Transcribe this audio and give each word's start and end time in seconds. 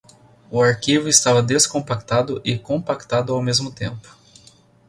O 0.49 0.59
arquivo 0.63 1.07
estava 1.07 1.43
descompactado 1.43 2.41
e 2.43 2.57
compactado 2.57 3.35
ao 3.35 3.41
mesmo 3.43 3.71
tempo 3.71 4.17